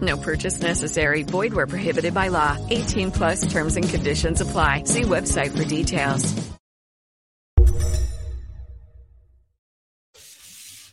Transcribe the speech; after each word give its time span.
No 0.00 0.16
purchase 0.16 0.60
necessary. 0.60 1.22
Void 1.22 1.54
where 1.54 1.66
prohibited 1.66 2.12
by 2.12 2.28
law. 2.28 2.56
18 2.70 3.12
plus 3.12 3.46
terms 3.50 3.76
and 3.76 3.88
conditions 3.88 4.40
apply. 4.40 4.84
See 4.84 5.02
website 5.02 5.56
for 5.56 5.64
details. 5.64 6.54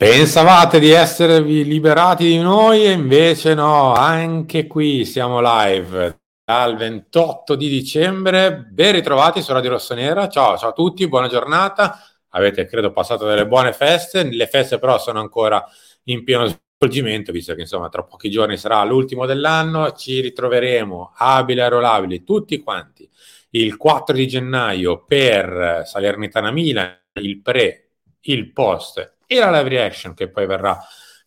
Pensavate 0.04 0.80
di 0.80 0.90
esservi 0.90 1.64
liberati 1.64 2.26
di 2.26 2.38
noi 2.38 2.84
e 2.84 2.92
invece 2.92 3.54
no, 3.54 3.94
anche 3.94 4.68
qui 4.68 5.06
siamo 5.06 5.40
live 5.40 6.20
dal 6.44 6.76
28 6.76 7.56
di 7.56 7.70
dicembre. 7.70 8.68
Ben 8.70 8.92
ritrovati 8.92 9.42
su 9.42 9.54
Radio 9.54 9.70
Rossonera. 9.70 10.28
Ciao, 10.28 10.58
ciao 10.58 10.72
a 10.72 10.74
tutti, 10.74 11.08
buona 11.08 11.30
giornata. 11.30 12.00
Avete, 12.32 12.66
credo, 12.66 12.92
passato 12.92 13.26
delle 13.26 13.48
buone 13.48 13.72
feste. 13.72 14.24
Le 14.24 14.48
feste 14.48 14.78
però 14.78 15.00
sono 15.00 15.22
ancora 15.22 15.64
in 16.06 16.26
pieno 16.26 16.54
svolgimento, 16.84 17.32
visto 17.32 17.56
che 17.56 17.62
insomma 17.62 17.90
tra 17.90 18.04
pochi 18.04 18.30
giorni 18.30 18.58
sarà 18.58 18.84
l'ultimo 18.84 19.26
dell'anno. 19.26 19.94
Ci 19.94 20.20
ritroveremo 20.20 21.14
abili 21.18 21.60
e 21.60 21.64
arruolabili 21.64 22.24
tutti 22.24 22.60
quanti 22.60 23.10
il 23.52 23.78
4 23.78 24.16
di 24.16 24.28
gennaio 24.28 25.04
per 25.06 25.84
Salernitana 25.86 26.52
Milan, 26.52 26.98
il 27.14 27.42
pre, 27.42 27.90
il 28.22 28.52
post 28.52 29.16
e 29.26 29.40
la 29.40 29.52
live 29.52 29.70
reaction 29.70 30.14
che 30.14 30.30
poi 30.30 30.46
verrà 30.46 30.78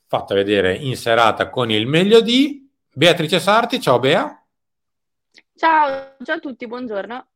fatta 0.06 0.34
vedere 0.34 0.74
in 0.74 0.96
serata 0.96 1.48
con 1.50 1.70
il 1.70 1.86
meglio 1.86 2.20
di 2.20 2.68
Beatrice 2.92 3.40
Sarti. 3.40 3.80
Ciao 3.80 3.98
Bea. 3.98 4.44
Ciao, 5.54 6.14
ciao 6.22 6.36
a 6.36 6.40
tutti, 6.40 6.66
buongiorno. 6.66 7.28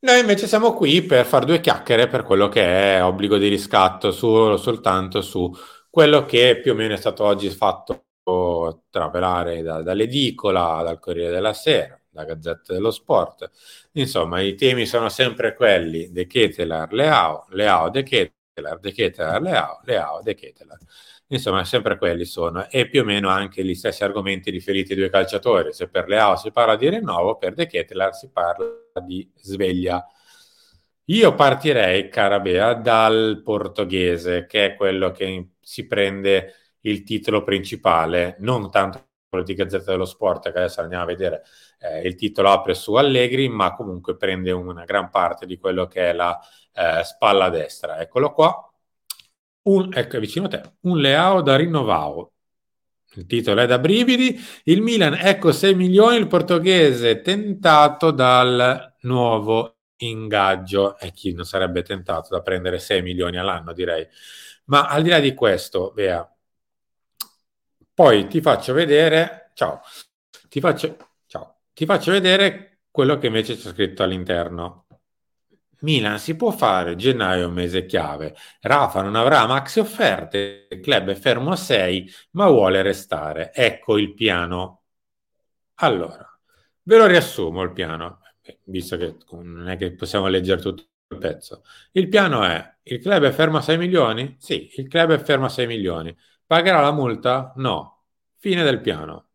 Noi 0.00 0.18
invece 0.18 0.48
siamo 0.48 0.72
qui 0.72 1.02
per 1.02 1.24
fare 1.24 1.46
due 1.46 1.60
chiacchiere 1.60 2.08
per 2.08 2.24
quello 2.24 2.48
che 2.48 2.96
è 2.96 3.04
obbligo 3.04 3.38
di 3.38 3.46
riscatto, 3.46 4.10
su, 4.10 4.56
soltanto 4.56 5.20
su 5.20 5.54
quello 5.92 6.24
che 6.24 6.58
più 6.58 6.72
o 6.72 6.74
meno 6.74 6.94
è 6.94 6.96
stato 6.96 7.22
oggi 7.22 7.50
fatto 7.50 8.06
travelare 8.88 9.60
da, 9.60 9.82
dall'edicola, 9.82 10.80
dal 10.82 10.98
Corriere 10.98 11.30
della 11.30 11.52
Sera, 11.52 12.00
da 12.08 12.24
Gazzetta 12.24 12.72
dello 12.72 12.90
Sport. 12.90 13.50
Insomma, 13.92 14.40
i 14.40 14.54
temi 14.54 14.86
sono 14.86 15.10
sempre 15.10 15.54
quelli 15.54 16.10
De 16.10 16.26
Ketelar, 16.26 16.94
Leao, 16.94 17.44
Leao, 17.50 17.90
De 17.90 18.04
Ketelar, 18.04 18.80
De 18.80 18.90
Ketelar, 18.90 19.42
Leao, 19.42 19.80
Leao, 19.84 20.22
De 20.22 20.34
Ketelar. 20.34 20.78
Insomma, 21.26 21.62
sempre 21.64 21.98
quelli 21.98 22.24
sono, 22.24 22.70
e 22.70 22.88
più 22.88 23.02
o 23.02 23.04
meno 23.04 23.28
anche 23.28 23.62
gli 23.62 23.74
stessi 23.74 24.02
argomenti 24.02 24.50
riferiti 24.50 24.92
ai 24.92 24.98
due 24.98 25.10
calciatori. 25.10 25.74
Se 25.74 25.90
per 25.90 26.08
Leao 26.08 26.36
si 26.36 26.50
parla 26.50 26.74
di 26.76 26.88
rinnovo, 26.88 27.36
per 27.36 27.52
De 27.52 27.66
Ketelar 27.66 28.14
si 28.14 28.30
parla 28.32 28.66
di 29.04 29.30
sveglia. 29.36 30.02
Io 31.12 31.34
partirei, 31.34 32.08
cara 32.08 32.40
Bea, 32.40 32.72
dal 32.72 33.42
portoghese, 33.44 34.46
che 34.46 34.64
è 34.64 34.74
quello 34.74 35.10
che 35.10 35.50
si 35.60 35.86
prende 35.86 36.54
il 36.80 37.02
titolo 37.02 37.42
principale, 37.42 38.36
non 38.38 38.70
tanto 38.70 39.08
quello 39.28 39.44
di 39.44 39.52
Gazzetta 39.52 39.90
dello 39.90 40.06
Sport, 40.06 40.50
che 40.50 40.58
adesso 40.58 40.80
andiamo 40.80 41.02
a 41.02 41.06
vedere, 41.06 41.42
eh, 41.80 42.00
il 42.06 42.14
titolo 42.14 42.50
apre 42.50 42.72
su 42.72 42.94
Allegri, 42.94 43.48
ma 43.50 43.74
comunque 43.74 44.16
prende 44.16 44.52
una 44.52 44.84
gran 44.84 45.10
parte 45.10 45.44
di 45.44 45.58
quello 45.58 45.86
che 45.86 46.10
è 46.10 46.12
la 46.14 46.38
eh, 46.72 47.04
spalla 47.04 47.50
destra. 47.50 48.00
Eccolo 48.00 48.32
qua, 48.32 48.72
un, 49.64 49.90
ecco 49.92 50.18
vicino 50.18 50.46
a 50.46 50.48
te, 50.48 50.62
un 50.80 50.98
Leao 50.98 51.42
da 51.42 51.56
rinnovao. 51.56 52.32
Il 53.16 53.26
titolo 53.26 53.60
è 53.60 53.66
da 53.66 53.78
brividi. 53.78 54.38
Il 54.64 54.80
Milan, 54.80 55.14
ecco 55.14 55.52
6 55.52 55.74
milioni, 55.74 56.16
il 56.16 56.26
portoghese 56.26 57.20
tentato 57.20 58.10
dal 58.10 58.94
nuovo 59.02 59.71
ingaggio. 60.08 60.98
E 60.98 61.12
chi 61.12 61.32
non 61.32 61.44
sarebbe 61.44 61.82
tentato 61.82 62.28
da 62.30 62.42
prendere 62.42 62.78
6 62.78 63.02
milioni 63.02 63.36
all'anno, 63.38 63.72
direi. 63.72 64.06
Ma 64.66 64.86
al 64.86 65.02
di 65.02 65.08
là 65.10 65.20
di 65.20 65.34
questo, 65.34 65.92
Bea, 65.92 66.26
poi 67.94 68.26
ti 68.28 68.40
faccio 68.40 68.72
vedere, 68.72 69.50
ciao, 69.54 69.80
ti 70.48 70.60
faccio, 70.60 70.96
ciao, 71.26 71.60
ti 71.72 71.84
faccio 71.84 72.10
vedere 72.12 72.80
quello 72.90 73.18
che 73.18 73.26
invece 73.26 73.56
c'è 73.56 73.70
scritto 73.70 74.02
all'interno. 74.02 74.86
Milan 75.80 76.18
si 76.18 76.36
può 76.36 76.50
fare, 76.52 76.96
gennaio 76.96 77.48
un 77.48 77.54
mese 77.54 77.86
chiave. 77.86 78.36
Rafa 78.60 79.02
non 79.02 79.16
avrà 79.16 79.46
maxi 79.46 79.80
offerte, 79.80 80.68
il 80.70 80.80
club 80.80 81.10
è 81.10 81.14
fermo 81.14 81.52
a 81.52 81.56
6, 81.56 82.10
ma 82.32 82.46
vuole 82.48 82.82
restare. 82.82 83.52
Ecco 83.52 83.98
il 83.98 84.14
piano. 84.14 84.82
Allora, 85.76 86.26
ve 86.82 86.96
lo 86.96 87.06
riassumo 87.06 87.62
il 87.62 87.72
piano, 87.72 88.21
visto 88.64 88.96
che 88.96 89.16
non 89.30 89.68
è 89.68 89.76
che 89.76 89.92
possiamo 89.94 90.28
leggere 90.28 90.60
tutto 90.60 90.84
il 91.08 91.18
pezzo. 91.18 91.62
Il 91.92 92.08
piano 92.08 92.42
è, 92.44 92.76
il 92.84 93.00
club 93.00 93.24
è 93.24 93.30
fermo 93.32 93.58
a 93.58 93.62
6 93.62 93.78
milioni? 93.78 94.36
Sì, 94.38 94.70
il 94.76 94.88
club 94.88 95.12
è 95.12 95.18
fermo 95.18 95.46
a 95.46 95.48
6 95.48 95.66
milioni. 95.66 96.16
Pagherà 96.46 96.80
la 96.80 96.92
multa? 96.92 97.52
No. 97.56 98.04
Fine 98.38 98.62
del 98.64 98.80
piano. 98.80 99.28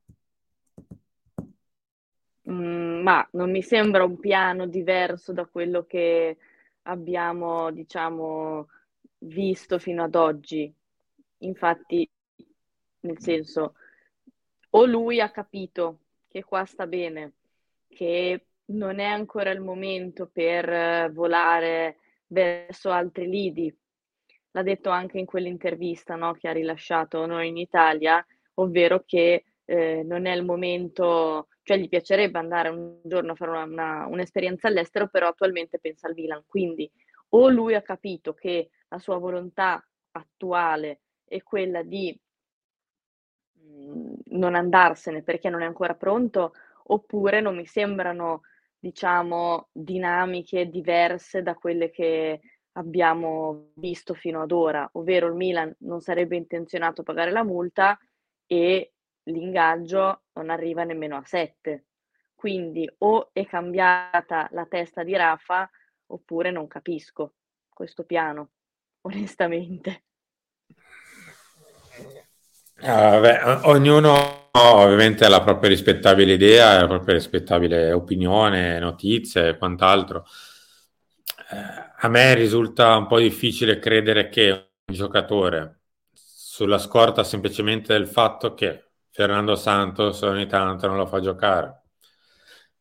Mm, 2.50 3.02
ma 3.02 3.28
non 3.34 3.52
mi 3.52 3.62
sembra 3.62 4.04
un 4.04 4.20
piano 4.20 4.68
diverso 4.68 5.34
da 5.34 5.46
quello 5.46 5.86
che 5.86 6.38
abbiamo, 6.84 7.72
diciamo, 7.72 8.68
visto 9.20 9.80
fino 9.80 10.04
ad 10.04 10.16
oggi. 10.16 10.74
Infatti, 11.40 12.10
nel 13.02 13.20
senso, 13.20 13.76
o 14.72 14.86
lui 14.86 15.20
ha 15.20 15.30
capito 15.32 16.00
che 16.28 16.44
qua 16.44 16.66
sta 16.66 16.88
bene, 16.88 17.34
che 17.90 18.46
non 18.68 19.00
è 19.00 19.06
ancora 19.06 19.52
il 19.52 19.62
momento 19.62 20.30
per 20.32 21.12
volare 21.12 21.98
verso 22.28 22.92
altri 22.92 23.28
lidi. 23.28 23.74
L'ha 24.52 24.64
detto 24.64 24.90
anche 24.90 25.20
in 25.20 25.26
quell'intervista 25.26 26.16
no, 26.16 26.34
che 26.34 26.48
ha 26.48 26.54
rilasciato 26.54 27.26
noi 27.26 27.50
in 27.50 27.58
Italia, 27.58 28.26
ovvero 28.56 29.04
che 29.06 29.44
eh, 29.66 30.04
non 30.04 30.26
è 30.26 30.34
il 30.34 30.44
momento 30.44 31.48
cioè 31.68 31.78
gli 31.78 31.90
piacerebbe 31.90 32.40
andare 32.40 32.70
un 32.70 33.02
giorno 33.04 33.34
a 33.34 33.36
fare 33.36 33.52
una, 33.52 33.64
una, 33.64 34.08
un'esperienza 34.08 34.70
all'estero, 34.70 35.10
però 35.10 35.28
attualmente 35.28 35.80
pensa 35.80 36.08
al 36.08 36.14
Milan. 36.14 36.44
Quindi 36.48 36.90
o 37.32 37.50
lui 37.50 37.76
ha 37.76 37.82
capito 37.82 38.34
che 38.34 38.70
la 38.88 39.00
sua 39.00 39.18
volontà 39.18 39.86
attuale 40.12 41.02
è 41.26 41.44
quella 41.44 41.84
di 41.84 42.18
mhmm, 43.54 44.14
non 44.28 44.56
andarsene 44.56 45.24
perché 45.24 45.50
non 45.50 45.62
è 45.62 45.66
ancora 45.66 45.94
pronto, 45.94 46.54
oppure 46.84 47.42
non 47.42 47.58
mi 47.58 47.66
sembrano, 47.66 48.44
diciamo, 48.80 49.70
dinamiche 49.72 50.70
diverse 50.70 51.42
da 51.42 51.56
quelle 51.56 51.90
che 51.90 52.42
abbiamo 52.74 53.72
visto 53.76 54.14
fino 54.14 54.42
ad 54.42 54.52
ora, 54.52 54.88
ovvero 54.94 55.28
il 55.28 55.34
Milan 55.34 55.74
non 55.80 56.00
sarebbe 56.00 56.36
intenzionato 56.36 57.02
a 57.02 57.04
pagare 57.04 57.32
la 57.32 57.44
multa 57.44 57.98
e 58.46 58.94
l'ingaggio 59.24 60.24
non 60.34 60.50
arriva 60.50 60.84
nemmeno 60.84 61.18
a 61.18 61.24
7. 61.26 61.86
Quindi 62.36 62.90
o 63.00 63.30
è 63.34 63.46
cambiata 63.46 64.48
la 64.52 64.66
testa 64.68 65.04
di 65.04 65.16
Rafa 65.16 65.70
oppure 66.08 66.52
non 66.52 66.68
capisco 66.68 67.34
questo 67.68 68.04
piano, 68.04 68.52
onestamente. 69.02 70.04
Ah, 72.82 73.20
beh, 73.20 73.42
ognuno 73.64 74.47
ovviamente 74.58 75.26
ha 75.26 75.30
la 75.30 75.42
propria 75.42 75.70
rispettabile 75.70 76.34
idea, 76.34 76.80
la 76.82 76.88
propria 76.88 77.16
rispettabile 77.16 77.92
opinione, 77.92 78.80
notizie 78.80 79.50
e 79.50 79.58
quant'altro. 79.58 80.26
Eh, 81.52 81.94
a 82.00 82.08
me 82.10 82.34
risulta 82.36 82.96
un 82.98 83.08
po' 83.08 83.20
difficile 83.20 83.80
credere 83.80 84.30
che 84.30 84.50
un 84.52 84.94
giocatore, 84.96 85.82
sulla 86.14 86.78
scorta 86.78 87.24
semplicemente 87.24 87.94
del 87.94 88.08
fatto 88.08 88.54
che 88.54 88.90
Fernando 89.12 89.56
Santos 89.56 90.22
ogni 90.22 90.48
tanto 90.48 90.88
non 90.88 90.98
lo 90.98 91.06
fa 91.06 91.20
giocare 91.20 91.84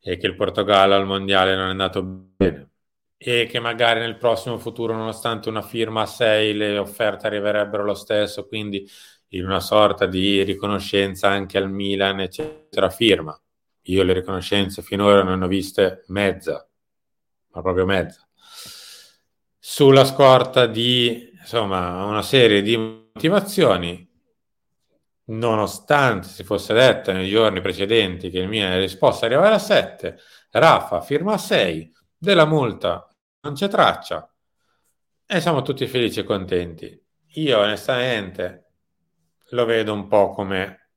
e 0.01 0.17
che 0.17 0.27
il 0.27 0.37
Portogallo 0.37 0.95
al 0.95 1.07
mondiale 1.07 1.57
non 1.57 1.69
è 1.69 1.71
andato 1.71 2.03
bene 2.03 2.71
e 3.19 3.47
che 3.47 3.61
magari 3.61 4.01
nel 4.01 4.17
prossimo 4.19 4.59
futuro, 4.59 4.95
nonostante 4.95 5.49
una 5.49 5.63
firma 5.63 6.03
a 6.03 6.07
6, 6.07 6.55
le 6.55 6.79
offerte 6.79 7.27
arriverebbero 7.27 7.83
lo 7.83 7.95
stesso, 7.95 8.47
quindi 8.47 8.87
in 9.37 9.45
una 9.45 9.61
sorta 9.61 10.07
di 10.07 10.43
riconoscenza 10.43 11.29
anche 11.29 11.59
al 11.59 11.71
Milan, 11.71 12.21
eccetera, 12.21 12.91
firma. 12.91 13.39
Io 13.83 14.03
le 14.03 14.13
riconoscenze 14.13 14.83
finora 14.83 15.23
ne 15.23 15.45
ho 15.45 15.49
viste 15.49 16.05
mezza, 16.09 16.69
ma 17.53 17.63
proprio 17.63 17.87
mezza. 17.87 18.27
Sulla 19.59 20.05
scorta 20.05 20.67
di 20.67 21.31
insomma 21.39 22.05
una 22.05 22.23
serie 22.23 22.63
di 22.63 22.77
motivazioni, 22.77 24.05
nonostante 25.27 26.29
si 26.29 26.43
fosse 26.43 26.75
detto 26.75 27.13
nei 27.13 27.29
giorni 27.29 27.61
precedenti 27.61 28.31
che 28.31 28.41
il 28.41 28.49
mia 28.49 28.77
risposta 28.79 29.27
arrivava 29.27 29.55
a 29.55 29.59
7, 29.59 30.19
Rafa 30.51 31.01
firma 31.01 31.35
a 31.35 31.39
6, 31.39 31.93
della 32.19 32.47
multa 32.47 33.09
non 33.43 33.55
c'è 33.55 33.69
traccia 33.69 34.29
e 35.25 35.41
siamo 35.41 35.63
tutti 35.63 35.87
felici 35.87 36.21
e 36.21 36.25
contenti. 36.25 37.05
Io 37.35 37.59
onestamente 37.59 38.66
lo 39.51 39.65
vedo 39.65 39.93
un 39.93 40.09
po' 40.09 40.31
come 40.31 40.89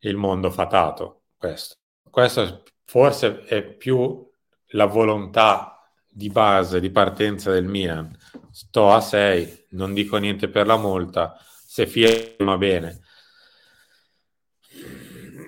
il 0.00 0.16
mondo 0.16 0.50
fatato, 0.50 1.26
questo. 1.36 1.76
Questo 2.10 2.64
forse 2.84 3.44
è 3.44 3.62
più 3.62 4.28
la 4.72 4.86
volontà 4.86 5.80
di 6.08 6.28
base, 6.28 6.80
di 6.80 6.90
partenza 6.90 7.52
del 7.52 7.66
Milan. 7.66 8.16
Sto 8.50 8.92
a 8.92 9.00
6, 9.00 9.66
non 9.70 9.94
dico 9.94 10.16
niente 10.16 10.48
per 10.48 10.66
la 10.66 10.76
multa, 10.76 11.36
se 11.66 11.86
firma 11.86 12.56
bene. 12.56 13.00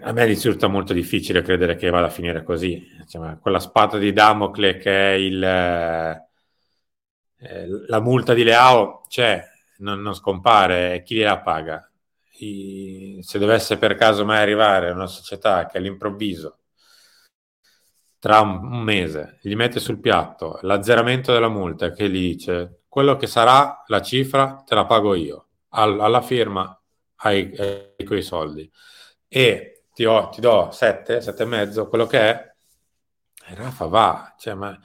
A 0.02 0.12
me 0.12 0.25
risulta 0.25 0.68
molto 0.68 0.92
difficile 0.92 1.42
credere 1.42 1.76
che 1.76 1.90
vada 1.90 2.06
a 2.06 2.10
finire 2.10 2.42
così. 2.42 2.86
Cioè, 3.08 3.38
quella 3.38 3.60
spada 3.60 3.98
di 3.98 4.12
Damocle 4.12 4.76
che 4.76 5.14
è 5.14 5.16
il, 5.16 5.42
eh, 5.42 6.28
la 7.86 8.00
multa 8.00 8.34
di 8.34 8.44
Leao 8.44 9.02
c'è, 9.08 9.44
non, 9.78 10.00
non 10.00 10.14
scompare, 10.14 11.02
chi 11.04 11.16
gliela 11.16 11.40
paga? 11.40 11.91
Se 13.23 13.38
dovesse 13.38 13.76
per 13.79 13.94
caso 13.94 14.25
mai 14.25 14.40
arrivare 14.40 14.90
una 14.90 15.06
società 15.06 15.67
che 15.67 15.79
all'improvviso 15.79 16.58
tra 18.19 18.40
un, 18.40 18.82
mese 18.82 19.38
gli 19.43 19.55
mette 19.55 19.81
sul 19.81 20.00
piatto 20.00 20.58
l'azzeramento 20.62 21.32
della 21.32 21.49
multa 21.49 21.90
che 21.90 22.08
gli 22.08 22.19
dice 22.19 22.82
quello 22.93 23.17
che 23.17 23.26
sarà 23.26 23.82
la 23.87 24.02
cifra 24.02 24.62
te 24.67 24.75
la 24.75 24.84
pago 24.84 25.14
io. 25.14 25.46
All, 25.70 25.99
alla 25.99 26.20
firma 26.20 26.79
hai, 27.23 27.50
hai 27.56 28.05
quei 28.05 28.20
soldi. 28.20 28.70
E 29.26 29.85
ti, 29.94 30.05
ho, 30.05 30.28
ti 30.28 30.43
do 30.43 30.69
7, 30.70 31.23
7 31.23 31.43
e 31.43 31.46
mezzo 31.46 31.88
quello 31.88 32.05
che 32.06 32.20
è 32.20 32.55
e 33.46 33.55
Rafa 33.55 33.87
va. 33.87 34.35
Cioè, 34.37 34.52
ma, 34.52 34.78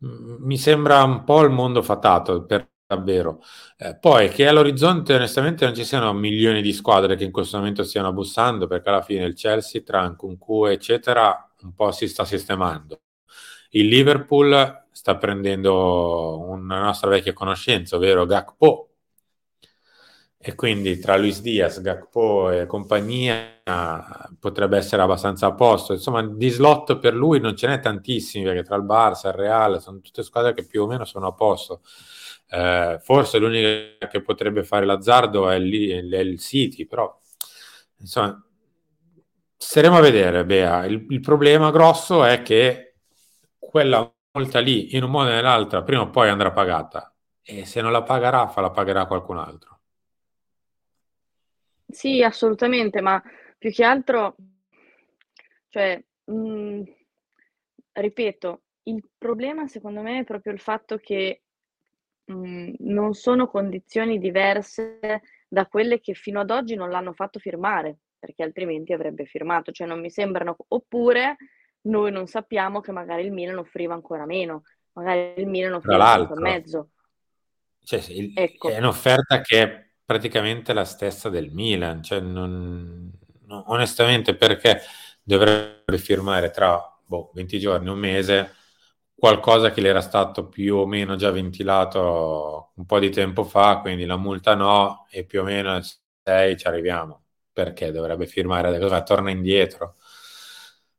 mi 0.00 0.58
sembra 0.58 1.04
un 1.04 1.22
po' 1.22 1.42
il 1.42 1.50
mondo 1.50 1.80
fatato 1.80 2.44
per 2.44 2.70
davvero. 2.94 3.42
Eh, 3.76 3.96
poi 3.98 4.28
che 4.28 4.46
all'orizzonte 4.46 5.14
onestamente 5.14 5.64
non 5.64 5.74
ci 5.74 5.84
siano 5.84 6.12
milioni 6.12 6.62
di 6.62 6.72
squadre 6.72 7.16
che 7.16 7.24
in 7.24 7.32
questo 7.32 7.58
momento 7.58 7.82
stiano 7.84 8.12
bussando, 8.12 8.66
perché 8.66 8.88
alla 8.88 9.02
fine 9.02 9.24
il 9.24 9.34
Chelsea, 9.34 9.82
tra 9.82 10.06
Nkunku, 10.08 10.66
eccetera, 10.66 11.50
un 11.62 11.74
po' 11.74 11.90
si 11.92 12.08
sta 12.08 12.24
sistemando. 12.24 13.00
Il 13.70 13.88
Liverpool 13.88 14.86
sta 14.92 15.16
prendendo 15.16 16.40
una 16.40 16.80
nostra 16.80 17.10
vecchia 17.10 17.32
conoscenza, 17.32 17.96
ovvero 17.96 18.24
Gakpo, 18.26 18.90
e 20.46 20.54
quindi 20.54 20.98
tra 20.98 21.16
Luis 21.16 21.40
Diaz, 21.40 21.80
Gakpo 21.80 22.50
e 22.50 22.66
compagnia 22.66 23.60
potrebbe 24.38 24.76
essere 24.76 25.00
abbastanza 25.00 25.46
a 25.46 25.54
posto. 25.54 25.94
Insomma, 25.94 26.22
di 26.22 26.50
slot 26.50 26.98
per 26.98 27.14
lui 27.14 27.40
non 27.40 27.56
ce 27.56 27.66
n'è 27.66 27.80
tantissimi, 27.80 28.44
perché 28.44 28.62
tra 28.62 28.76
il 28.76 28.84
Barça 28.84 29.28
e 29.28 29.30
il 29.30 29.36
Real 29.36 29.80
sono 29.80 30.00
tutte 30.00 30.22
squadre 30.22 30.52
che 30.52 30.66
più 30.66 30.82
o 30.82 30.86
meno 30.86 31.06
sono 31.06 31.28
a 31.28 31.32
posto. 31.32 31.80
Eh, 32.54 33.00
forse 33.00 33.38
l'unica 33.38 34.06
che 34.06 34.22
potrebbe 34.22 34.62
fare 34.62 34.86
l'azzardo 34.86 35.50
è 35.50 35.56
il, 35.56 36.12
è 36.12 36.18
il 36.18 36.38
City, 36.38 36.86
però 36.86 37.20
insomma, 37.98 38.40
staremo 39.56 39.96
a 39.96 40.00
vedere. 40.00 40.44
Bea. 40.44 40.84
Il, 40.84 41.04
il, 41.08 41.20
problema 41.20 41.72
grosso 41.72 42.24
è 42.24 42.42
che 42.42 42.94
quella 43.58 44.08
multa 44.32 44.60
lì, 44.60 44.94
in 44.94 45.02
un 45.02 45.10
modo 45.10 45.30
o 45.30 45.32
nell'altro, 45.32 45.82
prima 45.82 46.02
o 46.02 46.10
poi 46.10 46.28
andrà 46.28 46.52
pagata. 46.52 47.12
E 47.42 47.64
se 47.64 47.80
non 47.80 47.90
la 47.90 48.04
paga 48.04 48.30
Rafa, 48.30 48.60
la 48.60 48.70
pagherà 48.70 49.06
qualcun 49.06 49.38
altro. 49.38 49.80
Sì, 51.88 52.22
assolutamente, 52.22 53.00
ma 53.00 53.20
più 53.58 53.72
che 53.72 53.84
altro, 53.84 54.36
cioè, 55.70 56.00
mh, 56.24 56.32
mm, 56.34 56.82
ripeto, 57.92 58.62
il 58.84 59.02
problema 59.18 59.66
secondo 59.66 60.02
me 60.02 60.20
è 60.20 60.24
proprio 60.24 60.52
il 60.52 60.60
fatto 60.60 60.98
che 60.98 61.43
Mhmm, 62.26 62.74
non 62.78 63.14
sono 63.14 63.46
condizioni 63.48 64.18
diverse 64.18 64.98
da 65.46 65.66
quelle 65.66 66.00
che 66.00 66.14
fino 66.14 66.40
ad 66.40 66.50
oggi 66.50 66.74
non 66.74 66.90
l'hanno 66.90 67.12
fatto 67.12 67.38
firmare, 67.38 67.98
perché 68.18 68.42
altrimenti 68.42 68.92
avrebbe 68.92 69.24
firmato, 69.24 69.72
cioè 69.72 69.86
non 69.86 70.00
mi 70.00 70.10
sembrano 70.10 70.56
oppure 70.68 71.36
noi 71.82 72.10
non 72.10 72.26
sappiamo 72.26 72.80
che 72.80 72.92
magari 72.92 73.24
il 73.24 73.32
Milan 73.32 73.58
offriva 73.58 73.94
ancora 73.94 74.24
meno, 74.24 74.62
magari 74.92 75.34
il 75.36 75.46
Milan 75.46 75.74
offriva 75.74 76.14
5 76.16 76.36
e 76.36 76.40
mezzo. 76.40 76.88
Cioè, 77.82 78.02
il, 78.08 78.32
ecco. 78.34 78.70
È 78.70 78.78
un'offerta 78.78 79.40
che 79.42 79.62
è 79.62 79.86
praticamente 80.04 80.72
la 80.72 80.84
stessa 80.84 81.28
del 81.28 81.50
Milan, 81.50 82.02
cioè 82.02 82.20
non, 82.20 83.10
non, 83.46 83.62
onestamente 83.66 84.34
perché 84.34 84.80
dovrebbe 85.22 85.98
firmare 85.98 86.50
tra 86.50 86.80
boh, 87.04 87.30
20 87.34 87.58
giorni, 87.58 87.88
un 87.90 87.98
mese, 87.98 88.54
qualcosa 89.14 89.70
che 89.70 89.80
le 89.80 89.88
era 89.88 90.00
stato 90.00 90.48
più 90.48 90.76
o 90.76 90.86
meno 90.86 91.16
già 91.16 91.30
ventilato 91.30 92.72
un 92.74 92.84
po' 92.86 92.98
di 92.98 93.10
tempo 93.10 93.44
fa, 93.44 93.78
quindi 93.80 94.04
la 94.04 94.16
multa 94.16 94.54
no 94.54 95.06
e 95.10 95.24
più 95.24 95.40
o 95.40 95.44
meno 95.44 95.70
al 95.72 95.84
6 96.22 96.56
ci 96.58 96.66
arriviamo. 96.66 97.22
Perché 97.52 97.92
dovrebbe 97.92 98.26
firmare 98.26 98.78
cosa? 98.80 99.02
Torna 99.02 99.30
indietro. 99.30 99.96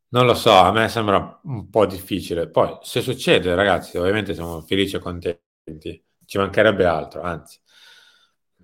Non 0.09 0.25
lo 0.25 0.33
so, 0.33 0.51
a 0.51 0.71
me 0.71 0.88
sembra 0.88 1.39
un 1.44 1.69
po' 1.69 1.85
difficile. 1.85 2.50
Poi, 2.50 2.77
se 2.81 3.01
succede, 3.01 3.53
ragazzi, 3.53 3.97
ovviamente 3.97 4.33
siamo 4.33 4.62
felici 4.62 4.95
e 4.95 5.00
contenti, 5.00 6.06
ci 6.25 6.38
mancherebbe 6.38 6.85
altro, 6.85 7.21
anzi, 7.21 7.59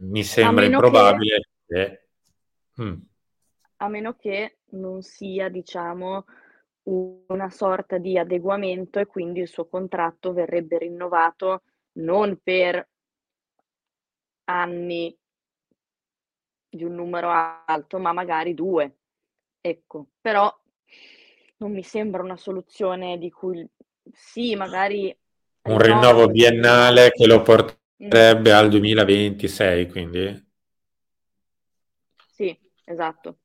mi 0.04 0.24
sembra 0.24 0.66
improbabile 0.66 1.50
che... 1.68 1.76
che... 2.76 2.84
Mm. 2.84 2.96
A 3.78 3.88
meno 3.88 4.16
che 4.16 4.60
non 4.72 5.02
sia, 5.02 5.50
diciamo, 5.50 6.26
una 6.84 7.50
sorta 7.50 7.98
di 7.98 8.18
adeguamento 8.18 9.00
e 9.00 9.06
quindi 9.06 9.42
il 9.42 9.48
suo 9.48 9.68
contratto 9.68 10.34
verrebbe 10.34 10.80
rinnovato 10.80 11.64
non 11.94 12.40
per 12.42 12.88
anni 14.46 15.16
di 16.70 16.84
un 16.84 16.96
numero 16.96 17.30
alto, 17.66 18.00
ma 18.00 18.14
magari 18.14 18.54
due. 18.54 18.98
Ecco, 19.60 20.08
però 20.20 20.52
non 21.58 21.72
mi 21.72 21.84
sembra 21.84 22.24
una 22.24 22.38
soluzione 22.38 23.18
di 23.18 23.30
cui 23.30 23.68
sì, 24.12 24.56
magari 24.56 25.16
un 25.64 25.78
rinnovo 25.78 26.28
biennale 26.28 27.12
che 27.12 27.28
lo 27.28 27.42
porterebbe 27.44 28.52
mm. 28.52 28.56
al 28.56 28.70
2026, 28.70 29.90
quindi 29.90 30.50
sì, 32.32 32.58
esatto. 32.86 33.38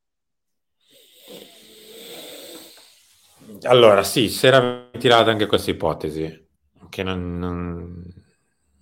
Allora, 3.62 4.02
sì, 4.02 4.28
si 4.28 4.46
era 4.46 4.60
ventilata 4.60 5.30
anche 5.30 5.46
questa 5.46 5.70
ipotesi, 5.70 6.48
che 6.88 7.02
non, 7.02 7.38
non, 7.38 8.02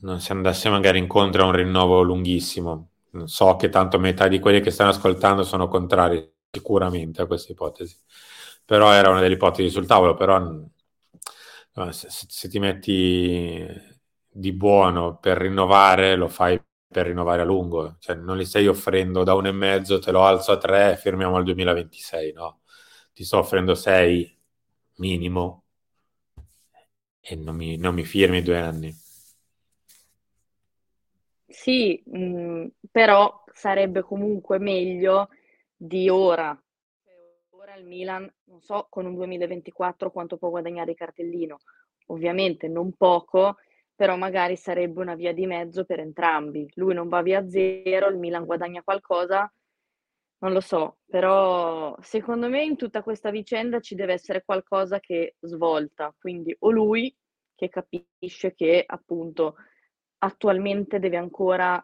non, 0.01 0.21
si 0.21 0.33
andasse 0.33 0.69
magari 0.69 0.99
incontro 0.99 1.43
a 1.43 1.47
un 1.47 1.53
rinnovo 1.53 2.03
lunghissimo. 2.03 2.91
So 3.25 3.57
che 3.57 3.69
tanto 3.69 3.99
metà 3.99 4.27
di 4.29 4.41
quelli 4.41 4.61
che 4.61 4.71
stanno 4.71 4.91
ascoltando 4.91 5.45
sono 5.45 5.69
contrari 5.69 6.33
sicuramente 6.51 7.23
a 7.23 7.27
questa 7.27 7.53
ipotesi, 7.53 7.97
però 8.65 8.91
era 8.93 9.11
una 9.11 9.21
delle 9.21 9.35
ipotesi 9.35 9.71
sul 9.71 9.87
tavolo, 9.87 10.15
però 10.15 10.39
se, 11.91 12.09
se 12.11 12.49
ti 12.49 12.59
metti 12.59 13.67
di 14.29 14.53
buono 14.53 15.19
per 15.19 15.39
rinnovare, 15.39 16.17
lo 16.17 16.29
fai 16.29 16.61
per 16.89 17.07
rinnovare 17.07 17.43
a 17.43 17.45
lungo, 17.45 17.97
cioè 17.99 18.15
non 18.17 18.37
li 18.37 18.45
stai 18.45 18.67
offrendo 18.69 19.25
da 19.25 19.35
un 19.35 19.47
e 19.47 19.53
mezzo, 19.53 19.99
te 19.99 20.11
lo 20.13 20.25
alzo 20.25 20.53
a 20.53 20.59
tre 20.59 20.93
e 20.93 20.97
firmiamo 20.97 21.37
al 21.37 21.45
2026, 21.45 22.33
no? 22.33 22.61
Ti 23.13 23.25
sto 23.25 23.39
offrendo 23.39 23.75
sei 23.75 24.33
minimo 24.97 25.65
e 27.21 27.37
non 27.37 27.57
mi, 27.57 27.77
non 27.77 27.95
mi 27.95 28.05
firmi 28.05 28.43
due 28.43 28.59
anni. 28.59 28.95
Sì, 31.47 32.03
mh, 32.05 32.19
mm, 32.19 32.67
però 32.91 33.45
sarebbe 33.53 34.03
comunque 34.03 34.59
meglio 34.59 35.29
di 35.75 36.09
ora. 36.09 36.59
Ora 37.51 37.77
il 37.77 37.87
Milan, 37.87 38.31
non 38.45 38.61
so, 38.61 38.87
con 38.91 39.07
un 39.07 39.15
2024 39.15 40.11
quanto 40.11 40.37
può 40.37 40.51
guadagnare 40.51 40.91
il 40.91 40.97
cartellino. 40.97 41.59
Ovviamente 42.09 42.69
non 42.69 42.93
poco, 42.93 43.57
però 43.95 44.17
magari 44.17 44.57
sarebbe 44.57 45.01
una 45.01 45.15
via 45.15 45.33
di 45.33 45.47
mezzo 45.47 45.85
per 45.85 46.01
entrambi. 46.01 46.69
Lui 46.75 46.93
non 46.93 47.09
va 47.09 47.23
via 47.23 47.49
zero, 47.49 48.09
il 48.09 48.19
Milan 48.19 48.45
guadagna 48.45 48.83
qualcosa, 48.83 49.51
non 50.39 50.53
lo 50.53 50.61
so, 50.61 50.99
però 51.07 51.97
secondo 52.01 52.49
me 52.49 52.63
in 52.63 52.77
tutta 52.77 53.03
questa 53.03 53.31
vicenda 53.31 53.81
ci 53.81 53.95
deve 53.95 54.13
essere 54.13 54.45
qualcosa 54.45 55.01
che 55.01 55.37
svolta, 55.41 56.15
quindi 56.19 56.55
o 56.61 56.71
lui 56.71 57.15
che 57.55 57.69
capisce 57.69 58.53
che 58.55 58.83
appunto 58.87 59.57
attualmente 60.19 60.99
deve 60.99 61.17
ancora 61.17 61.83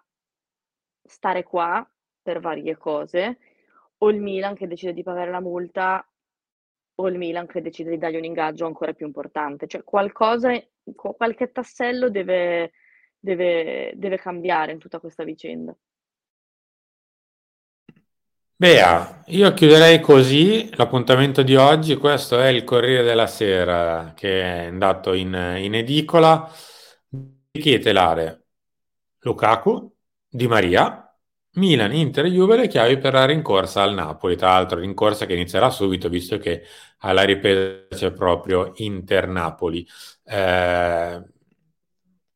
stare 1.02 1.42
qua 1.42 1.88
per 2.22 2.40
varie 2.40 2.76
cose, 2.76 3.38
o 3.98 4.10
il 4.10 4.20
Milan 4.20 4.54
che 4.54 4.66
decide 4.66 4.92
di 4.92 5.02
pagare 5.02 5.30
la 5.30 5.40
multa, 5.40 6.06
o 6.96 7.08
il 7.08 7.16
Milan 7.18 7.46
che 7.46 7.62
decide 7.62 7.90
di 7.90 7.98
dargli 7.98 8.16
un 8.16 8.24
ingaggio 8.24 8.66
ancora 8.66 8.92
più 8.92 9.06
importante. 9.06 9.66
Cioè 9.66 9.82
qualcosa, 9.84 10.52
qualche 10.94 11.50
tassello 11.50 12.10
deve, 12.10 12.72
deve, 13.18 13.92
deve 13.96 14.18
cambiare 14.18 14.72
in 14.72 14.78
tutta 14.78 15.00
questa 15.00 15.24
vicenda. 15.24 15.74
Bea, 18.60 19.22
io 19.28 19.54
chiuderei 19.54 20.00
così 20.00 20.68
l'appuntamento 20.76 21.42
di 21.42 21.56
oggi. 21.56 21.96
Questo 21.96 22.38
è 22.38 22.48
il 22.48 22.62
Corriere 22.62 23.02
della 23.02 23.26
Sera 23.26 24.12
che 24.14 24.42
è 24.42 24.66
andato 24.66 25.14
in, 25.14 25.32
in 25.58 25.74
edicola. 25.74 26.46
Chi 27.50 27.72
è 27.72 27.78
telare? 27.78 28.44
Lukaku, 29.20 29.90
Di 30.28 30.46
Maria, 30.46 31.10
Milan, 31.54 31.94
Inter 31.94 32.26
Juve 32.26 32.56
le 32.56 32.68
chiavi 32.68 32.98
per 32.98 33.14
la 33.14 33.24
rincorsa 33.24 33.82
al 33.82 33.94
Napoli. 33.94 34.36
Tra 34.36 34.48
l'altro, 34.50 34.78
rincorsa 34.78 35.24
che 35.24 35.32
inizierà 35.34 35.70
subito 35.70 36.10
visto 36.10 36.36
che 36.36 36.62
alla 36.98 37.22
ripresa 37.22 37.86
c'è 37.88 38.12
proprio 38.12 38.72
Inter-Napoli. 38.76 39.86
Eh, 40.24 41.22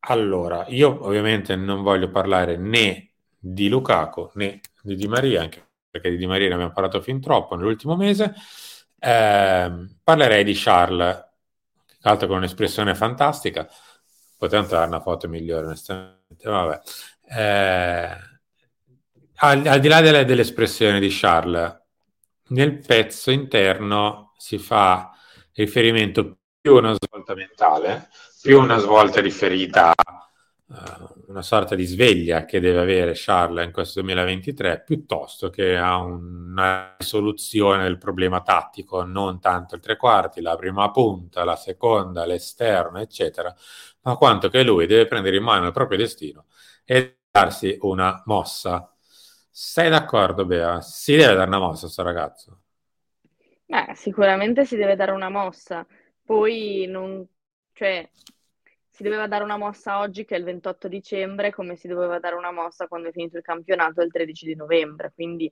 allora, 0.06 0.64
io 0.68 1.04
ovviamente 1.04 1.54
non 1.56 1.82
voglio 1.82 2.10
parlare 2.10 2.56
né 2.56 3.12
di 3.38 3.68
Lukaku 3.68 4.30
né 4.34 4.60
di 4.82 4.96
Di 4.96 5.06
Maria, 5.08 5.42
anche 5.42 5.63
perché 5.94 6.10
di 6.10 6.16
Di 6.16 6.26
Maria 6.26 6.48
ne 6.48 6.54
abbiamo 6.54 6.72
parlato 6.72 7.00
fin 7.00 7.20
troppo 7.20 7.54
nell'ultimo 7.54 7.94
mese. 7.94 8.34
Eh, 8.98 9.72
parlerei 10.02 10.42
di 10.42 10.52
Charles, 10.52 11.14
tra 12.00 12.10
l'altro 12.10 12.26
con 12.26 12.38
un'espressione 12.38 12.96
fantastica. 12.96 13.68
Potevano 14.36 14.66
trovare 14.66 14.88
una 14.88 15.00
foto 15.00 15.28
migliore, 15.28 15.66
onestamente. 15.66 16.48
Vabbè. 16.48 16.80
Eh, 17.28 18.16
al, 19.36 19.66
al, 19.66 19.78
di 19.78 19.86
là 19.86 20.00
delle, 20.00 20.24
dell'espressione 20.24 20.98
di 20.98 21.08
Charles, 21.10 21.80
nel 22.48 22.78
pezzo 22.78 23.30
interno 23.30 24.32
si 24.36 24.58
fa 24.58 25.12
riferimento 25.52 26.38
più 26.60 26.74
a 26.74 26.78
una 26.78 26.96
svolta 26.98 27.34
mentale, 27.34 28.08
più 28.42 28.58
una 28.60 28.78
svolta 28.78 29.20
riferita 29.20 29.94
uh, 30.66 31.24
una 31.28 31.42
sorta 31.42 31.74
di 31.74 31.84
sveglia 31.84 32.44
che 32.44 32.60
deve 32.60 32.80
avere 32.80 33.12
Charles 33.14 33.66
in 33.66 33.72
questo 33.72 34.00
2023, 34.00 34.82
piuttosto 34.82 35.50
che 35.50 35.76
a 35.76 35.96
una 35.98 36.94
risoluzione 36.98 37.84
del 37.84 37.98
problema 37.98 38.42
tattico, 38.42 39.04
non 39.04 39.40
tanto 39.40 39.74
il 39.74 39.80
tre 39.80 39.96
quarti, 39.96 40.40
la 40.40 40.56
prima 40.56 40.90
punta, 40.90 41.44
la 41.44 41.56
seconda, 41.56 42.24
l'esterno, 42.26 42.98
eccetera, 43.00 43.54
ma 44.02 44.16
quanto 44.16 44.48
che 44.48 44.62
lui 44.62 44.86
deve 44.86 45.06
prendere 45.06 45.36
in 45.36 45.42
mano 45.42 45.66
il 45.66 45.72
proprio 45.72 45.98
destino 45.98 46.46
e 46.84 47.18
darsi 47.30 47.76
una 47.80 48.22
mossa. 48.26 48.92
Sei 49.50 49.88
d'accordo, 49.88 50.44
Bea? 50.44 50.80
Si 50.80 51.16
deve 51.16 51.34
dare 51.34 51.48
una 51.48 51.58
mossa 51.58 51.76
a 51.76 51.80
questo 51.82 52.02
ragazzo? 52.02 52.58
Eh, 53.66 53.94
sicuramente 53.94 54.64
si 54.64 54.76
deve 54.76 54.96
dare 54.96 55.12
una 55.12 55.28
mossa. 55.28 55.86
Poi 56.24 56.86
non, 56.88 57.26
cioè, 57.72 58.08
si 58.94 59.02
doveva 59.02 59.26
dare 59.26 59.42
una 59.42 59.56
mossa 59.56 59.98
oggi 59.98 60.24
che 60.24 60.36
è 60.36 60.38
il 60.38 60.44
28 60.44 60.86
dicembre, 60.86 61.50
come 61.50 61.74
si 61.74 61.88
doveva 61.88 62.20
dare 62.20 62.36
una 62.36 62.52
mossa 62.52 62.86
quando 62.86 63.08
è 63.08 63.12
finito 63.12 63.36
il 63.36 63.42
campionato 63.42 64.02
il 64.02 64.12
13 64.12 64.46
di 64.46 64.54
novembre. 64.54 65.10
Quindi 65.12 65.50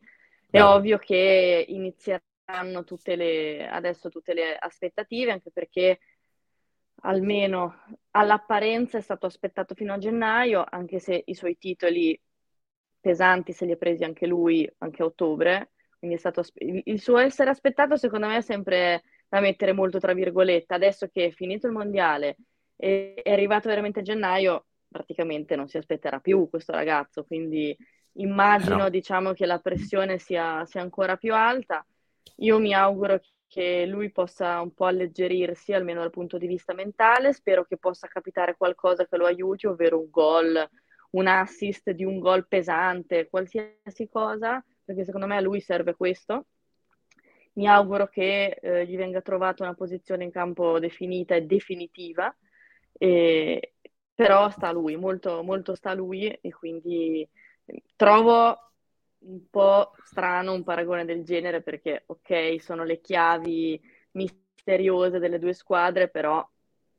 è 0.49 0.61
no. 0.61 0.75
ovvio 0.75 0.96
che 0.99 1.64
inizieranno 1.66 2.84
tutte 2.84 3.16
le, 3.16 3.66
adesso 3.66 4.11
tutte 4.11 4.32
le 4.32 4.56
aspettative, 4.56 5.32
anche 5.32 5.50
perché 5.50 5.99
almeno 7.00 7.82
all'apparenza 8.12 8.99
è 8.99 9.00
stato 9.00 9.26
aspettato 9.26 9.75
fino 9.75 9.92
a 9.92 9.99
gennaio, 9.99 10.64
anche 10.64 11.00
se 11.00 11.20
i 11.26 11.34
suoi 11.34 11.58
titoli 11.58 12.16
pesanti 13.00 13.52
se 13.52 13.64
li 13.64 13.72
ha 13.72 13.76
presi 13.76 14.04
anche 14.04 14.28
lui, 14.28 14.72
anche 14.78 15.02
a 15.02 15.06
ottobre. 15.06 15.72
Quindi 15.99 16.16
è 16.16 16.20
stato, 16.20 16.44
il 16.54 17.00
suo 17.00 17.18
essere 17.18 17.50
aspettato 17.50 17.96
secondo 17.96 18.28
me 18.28 18.37
è 18.37 18.40
sempre 18.40 19.02
da 19.28 19.40
mettere 19.40 19.72
molto 19.72 19.99
tra 19.99 20.12
virgolette. 20.12 20.75
Adesso 20.75 21.08
che 21.08 21.26
è 21.26 21.30
finito 21.32 21.66
il 21.66 21.72
mondiale 21.72 22.37
e 22.82 23.14
è 23.14 23.30
arrivato 23.30 23.68
veramente 23.68 24.00
a 24.00 24.02
gennaio, 24.02 24.66
praticamente 24.88 25.54
non 25.54 25.68
si 25.68 25.76
aspetterà 25.76 26.18
più 26.18 26.48
questo 26.50 26.72
ragazzo, 26.72 27.22
quindi 27.22 27.76
immagino 28.14 28.76
no. 28.76 28.88
diciamo 28.88 29.34
che 29.34 29.46
la 29.46 29.60
pressione 29.60 30.18
sia, 30.18 30.64
sia 30.64 30.80
ancora 30.80 31.16
più 31.16 31.32
alta. 31.32 31.86
Io 32.38 32.58
mi 32.58 32.74
auguro 32.74 33.20
che 33.46 33.86
lui 33.86 34.10
possa 34.10 34.60
un 34.60 34.74
po' 34.74 34.86
alleggerirsi, 34.86 35.72
almeno 35.72 36.00
dal 36.00 36.10
punto 36.10 36.38
di 36.38 36.48
vista 36.48 36.74
mentale. 36.74 37.32
Spero 37.32 37.64
che 37.64 37.76
possa 37.76 38.08
capitare 38.08 38.56
qualcosa 38.56 39.06
che 39.06 39.16
lo 39.16 39.26
aiuti, 39.26 39.68
ovvero 39.68 40.00
un 40.00 40.10
gol, 40.10 40.68
un 41.10 41.26
assist 41.28 41.88
di 41.92 42.04
un 42.04 42.18
gol 42.18 42.48
pesante, 42.48 43.28
qualsiasi 43.28 44.08
cosa, 44.10 44.60
perché 44.84 45.04
secondo 45.04 45.28
me 45.28 45.36
a 45.36 45.40
lui 45.40 45.60
serve 45.60 45.94
questo. 45.94 46.46
Mi 47.52 47.68
auguro 47.68 48.08
che 48.08 48.58
eh, 48.60 48.86
gli 48.86 48.96
venga 48.96 49.20
trovata 49.20 49.62
una 49.62 49.74
posizione 49.74 50.24
in 50.24 50.32
campo 50.32 50.80
definita 50.80 51.36
e 51.36 51.42
definitiva 51.42 52.34
e, 53.02 53.73
però 54.14 54.49
sta 54.50 54.68
a 54.68 54.73
lui, 54.73 54.94
molto, 54.97 55.42
molto 55.42 55.75
sta 55.75 55.90
a 55.90 55.94
lui 55.94 56.28
e 56.28 56.52
quindi 56.52 57.28
trovo 57.97 58.56
un 59.25 59.49
po' 59.50 59.92
strano 60.04 60.52
un 60.52 60.62
paragone 60.62 61.04
del 61.04 61.25
genere 61.25 61.62
perché 61.62 62.04
ok, 62.06 62.62
sono 62.62 62.85
le 62.85 63.00
chiavi 63.00 63.80
misteriose 64.12 65.18
delle 65.18 65.40
due 65.40 65.52
squadre, 65.52 66.09
però 66.09 66.49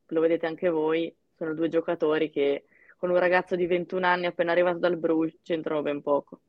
lo 0.07 0.19
vedete 0.19 0.45
anche 0.45 0.67
voi, 0.67 1.15
sono 1.38 1.53
due 1.53 1.69
giocatori 1.69 2.29
che 2.29 2.65
con 2.98 3.10
un 3.10 3.17
ragazzo 3.17 3.55
di 3.55 3.65
21 3.65 4.05
anni 4.05 4.25
appena 4.25 4.51
arrivato 4.51 4.79
dal 4.79 4.98
Bruges 4.98 5.39
c'entrano 5.41 5.81
ben 5.81 6.01
poco. 6.01 6.41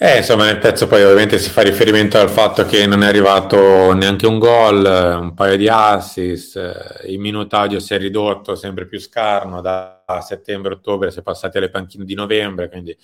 Eh, 0.00 0.18
insomma, 0.18 0.44
nel 0.44 0.58
pezzo 0.58 0.86
poi 0.86 1.02
ovviamente 1.02 1.38
si 1.40 1.50
fa 1.50 1.62
riferimento 1.62 2.20
al 2.20 2.30
fatto 2.30 2.64
che 2.64 2.86
non 2.86 3.02
è 3.02 3.08
arrivato 3.08 3.92
neanche 3.94 4.28
un 4.28 4.38
gol, 4.38 4.84
un 4.84 5.34
paio 5.34 5.56
di 5.56 5.66
assist, 5.68 6.54
eh, 6.56 7.10
il 7.10 7.18
minutaggio 7.18 7.80
si 7.80 7.94
è 7.94 7.98
ridotto 7.98 8.54
sempre 8.54 8.86
più 8.86 9.00
scarno 9.00 9.60
da 9.60 10.04
settembre-ottobre, 10.20 11.10
si 11.10 11.18
è 11.18 11.22
passati 11.22 11.56
alle 11.56 11.68
panchine 11.70 12.04
di 12.04 12.14
novembre, 12.14 12.68
quindi 12.68 12.96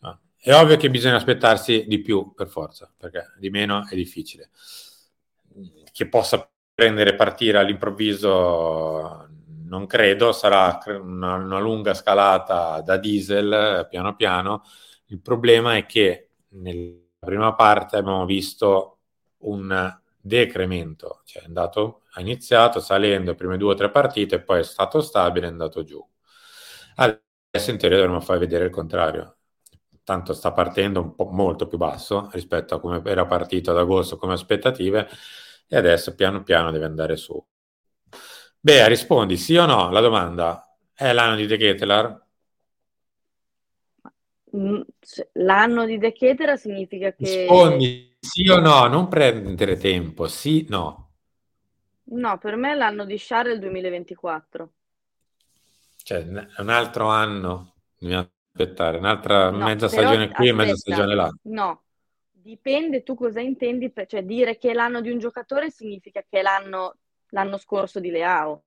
no. 0.00 0.20
è 0.36 0.52
ovvio 0.52 0.76
che 0.76 0.90
bisogna 0.90 1.16
aspettarsi 1.16 1.86
di 1.88 2.02
più 2.02 2.34
per 2.34 2.48
forza, 2.48 2.92
perché 2.94 3.32
di 3.38 3.48
meno 3.48 3.86
è 3.88 3.94
difficile. 3.94 4.50
Che 5.90 6.06
possa 6.06 6.46
prendere 6.74 7.14
partire 7.14 7.56
all'improvviso 7.56 9.26
non 9.64 9.86
credo, 9.86 10.32
sarà 10.32 10.78
una, 11.00 11.36
una 11.36 11.60
lunga 11.60 11.94
scalata 11.94 12.82
da 12.82 12.98
diesel 12.98 13.86
piano 13.88 14.14
piano. 14.14 14.64
Il 15.06 15.20
problema 15.20 15.76
è 15.76 15.86
che 15.86 16.25
nella 16.60 16.98
prima 17.18 17.54
parte 17.54 17.96
abbiamo 17.96 18.24
visto 18.26 18.98
un 19.38 19.98
decremento, 20.20 21.22
cioè 21.24 21.42
è 21.42 21.46
andato, 21.46 22.02
ha 22.12 22.20
iniziato 22.20 22.80
salendo 22.80 23.30
le 23.30 23.36
prime 23.36 23.56
due 23.56 23.72
o 23.72 23.74
tre 23.76 23.90
partite, 23.90 24.40
poi 24.42 24.60
è 24.60 24.62
stato 24.64 25.00
stabile, 25.00 25.46
è 25.46 25.50
andato 25.50 25.84
giù. 25.84 26.04
Adesso 26.96 27.70
in 27.70 27.78
teoria 27.78 27.98
dovremmo 27.98 28.20
far 28.20 28.38
vedere 28.38 28.64
il 28.64 28.70
contrario. 28.70 29.36
Tanto 30.04 30.32
sta 30.34 30.52
partendo 30.52 31.00
un 31.00 31.14
po' 31.14 31.26
molto 31.30 31.66
più 31.66 31.78
basso 31.78 32.28
rispetto 32.32 32.74
a 32.76 32.80
come 32.80 33.02
era 33.04 33.26
partito 33.26 33.70
ad 33.72 33.78
agosto 33.78 34.16
come 34.16 34.34
aspettative 34.34 35.08
e 35.68 35.76
adesso 35.76 36.14
piano 36.14 36.42
piano 36.42 36.70
deve 36.70 36.84
andare 36.86 37.16
su. 37.16 37.44
Beh, 38.60 38.88
rispondi 38.88 39.36
sì 39.36 39.56
o 39.56 39.66
no? 39.66 39.90
La 39.90 40.00
domanda 40.00 40.76
è 40.92 41.12
l'anno 41.12 41.36
di 41.36 41.46
De 41.46 41.56
Ketelaar? 41.56 42.25
Mm, 44.56 44.80
l'anno 45.34 45.84
di 45.84 45.98
De 45.98 46.12
Ketera 46.12 46.56
significa 46.56 47.12
che... 47.12 47.24
Rispondi 47.24 48.16
sì 48.18 48.48
o 48.48 48.58
no, 48.58 48.86
non 48.86 49.08
prendere 49.08 49.76
tempo, 49.76 50.26
sì, 50.26 50.66
no. 50.68 51.10
No, 52.04 52.38
per 52.38 52.56
me 52.56 52.74
l'anno 52.74 53.04
di 53.04 53.18
Share 53.18 53.50
è 53.50 53.54
il 53.54 53.60
2024. 53.60 54.72
Cioè, 56.02 56.18
un 56.58 56.68
altro 56.68 57.08
anno, 57.08 57.74
dobbiamo 57.98 58.30
aspettare, 58.52 58.98
un'altra 58.98 59.50
no, 59.50 59.64
mezza 59.64 59.88
stagione 59.88 60.30
qui 60.30 60.48
e 60.48 60.52
mezza 60.52 60.76
stagione 60.76 61.14
là. 61.14 61.30
No, 61.42 61.82
dipende 62.30 63.02
tu 63.02 63.14
cosa 63.14 63.40
intendi, 63.40 63.90
per, 63.90 64.06
cioè 64.06 64.22
dire 64.22 64.56
che 64.56 64.70
è 64.70 64.72
l'anno 64.72 65.00
di 65.00 65.10
un 65.10 65.18
giocatore 65.18 65.70
significa 65.70 66.22
che 66.28 66.38
è 66.38 66.42
l'anno, 66.42 66.98
l'anno 67.30 67.58
scorso 67.58 67.98
di 67.98 68.10
Leao. 68.10 68.64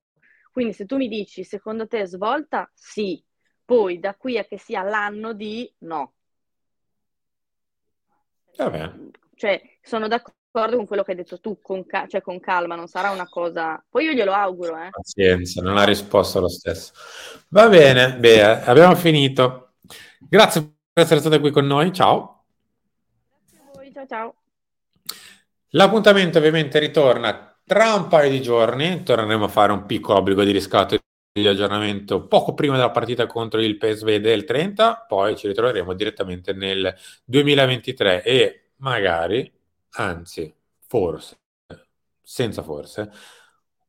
Quindi 0.52 0.74
se 0.74 0.84
tu 0.84 0.96
mi 0.96 1.08
dici, 1.08 1.44
secondo 1.44 1.86
te 1.86 2.04
svolta? 2.06 2.70
Sì, 2.74 3.22
poi 3.70 4.00
da 4.00 4.16
qui 4.16 4.36
a 4.36 4.44
che 4.44 4.58
sia 4.58 4.82
l'anno 4.82 5.32
di 5.32 5.72
no. 5.78 6.14
Vabbè. 8.56 8.92
Cioè, 9.36 9.62
sono 9.80 10.08
d'accordo 10.08 10.74
con 10.74 10.86
quello 10.86 11.04
che 11.04 11.12
hai 11.12 11.16
detto 11.16 11.38
tu, 11.38 11.60
con, 11.62 11.86
ca- 11.86 12.08
cioè, 12.08 12.20
con 12.20 12.40
calma, 12.40 12.74
non 12.74 12.88
sarà 12.88 13.10
una 13.10 13.28
cosa... 13.28 13.80
Poi 13.88 14.06
io 14.06 14.12
glielo 14.12 14.32
auguro, 14.32 14.76
eh. 14.76 14.88
Pazienza, 14.90 15.62
non 15.62 15.76
ha 15.76 15.84
risposto 15.84 16.40
lo 16.40 16.48
stesso. 16.48 16.92
Va 17.50 17.68
bene, 17.68 18.16
beh, 18.16 18.64
abbiamo 18.64 18.96
finito. 18.96 19.74
Grazie 20.18 20.62
per 20.92 21.04
essere 21.04 21.20
state 21.20 21.38
qui 21.38 21.52
con 21.52 21.66
noi, 21.66 21.92
ciao. 21.92 22.46
Grazie 23.28 23.58
a 23.60 23.70
voi, 23.72 23.92
ciao 23.92 24.06
ciao. 24.06 24.34
L'appuntamento 25.74 26.38
ovviamente 26.38 26.80
ritorna 26.80 27.56
Tra 27.64 27.94
un 27.94 28.08
paio 28.08 28.30
di 28.30 28.42
giorni 28.42 29.04
torneremo 29.04 29.44
a 29.44 29.48
fare 29.48 29.70
un 29.70 29.86
piccolo 29.86 30.18
obbligo 30.18 30.42
di 30.42 30.50
riscatto 30.50 30.98
di 31.32 31.46
aggiornamento 31.46 32.26
poco 32.26 32.54
prima 32.54 32.74
della 32.74 32.90
partita 32.90 33.26
contro 33.26 33.60
il 33.60 33.76
PSV 33.76 34.16
del 34.16 34.44
30, 34.44 35.04
poi 35.06 35.36
ci 35.36 35.46
ritroveremo 35.46 35.94
direttamente 35.94 36.52
nel 36.52 36.92
2023 37.24 38.22
e 38.24 38.70
magari, 38.76 39.50
anzi, 39.90 40.52
forse, 40.86 41.38
senza 42.22 42.62
forse, 42.62 43.10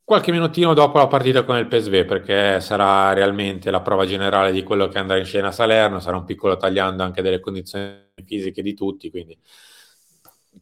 qualche 0.03 0.31
minutino 0.31 0.74
dopo 0.74 1.00
la 1.00 1.07
partita 1.07 1.43
con 1.43 1.57
il 1.57 1.67
PSV, 1.67 2.05
perché 2.05 2.60
sarà 2.60 3.13
realmente 3.13 3.71
la 3.71 3.81
prova 3.81 4.05
generale 4.05 4.51
di 4.51 4.62
quello 4.63 4.88
che 4.88 5.00
andrà 5.00 5.17
in 5.17 5.25
scena 5.25 5.48
a 5.48 5.51
Salerno, 5.51 6.00
sarà 6.00 6.17
un 6.17 6.25
piccolo 6.25 6.57
tagliando 6.57 7.01
anche 7.01 7.21
delle 7.24 7.39
condizioni 7.39 8.10
fisiche 8.25 8.62
di 8.62 8.74
tutti, 8.75 9.10
quindi 9.10 9.38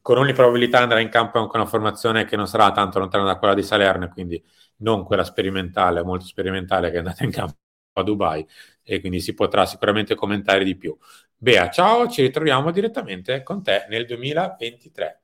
con 0.02 0.18
ogni 0.18 0.34
probabilità 0.34 0.80
andrà 0.80 1.00
in 1.00 1.10
campo 1.10 1.40
anche 1.40 1.58
una 1.58 1.66
formazione 1.66 2.26
che 2.26 2.36
non 2.36 2.48
sarà 2.48 2.72
tanto 2.72 3.00
lontana 3.00 3.26
da 3.26 3.38
quella 3.38 3.54
di 3.54 3.64
Salerno, 3.64 4.08
quindi 4.10 4.42
non 4.80 5.04
quella 5.04 5.24
sperimentale, 5.24 6.04
molto 6.04 6.26
sperimentale 6.26 6.90
che 6.90 6.96
è 6.96 7.00
andata 7.00 7.24
in 7.24 7.32
campo 7.32 7.58
a 7.94 8.04
Dubai 8.04 8.46
e 8.84 9.00
quindi 9.00 9.20
si 9.20 9.34
potrà 9.34 9.66
sicuramente 9.66 10.16
commentare 10.16 10.64
di 10.64 10.76
più. 10.76 10.96
Bea, 11.36 11.70
ciao, 11.70 12.08
ci 12.08 12.22
ritroviamo 12.22 12.72
direttamente 12.72 13.44
con 13.44 13.64
te 13.64 13.86
nel 13.90 14.06
2023. 14.06 15.22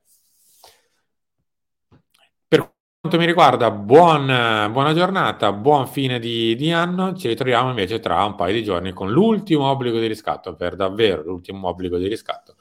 Per 2.48 2.72
quanto 3.00 3.18
mi 3.18 3.26
riguarda, 3.26 3.70
buon, 3.70 4.26
buona 4.72 4.94
giornata, 4.94 5.52
buon 5.52 5.86
fine 5.86 6.18
di, 6.18 6.54
di, 6.56 6.72
anno. 6.72 7.14
Ci 7.14 7.28
ritroviamo 7.28 7.68
invece 7.70 7.98
tra 8.00 8.24
un 8.24 8.34
paio 8.34 8.54
di 8.54 8.64
giorni 8.64 8.92
con 8.92 9.10
l'ultimo 9.10 9.68
obbligo 9.68 9.98
di 9.98 10.06
riscatto, 10.06 10.54
per 10.54 10.76
davvero 10.76 11.22
l'ultimo 11.22 11.68
obbligo 11.68 11.98
di 11.98 12.08
riscatto 12.08 12.56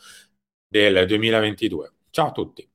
del 0.68 1.06
2022. 1.08 1.92
Ciao 2.10 2.28
a 2.28 2.32
tutti. 2.32 2.75